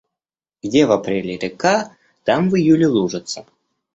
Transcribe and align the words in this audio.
Где 0.63 0.87
в 0.87 0.93
апреле 0.93 1.37
река, 1.37 1.95
там 2.23 2.49
в 2.49 2.55
июле 2.55 2.87
лужица. 2.87 3.45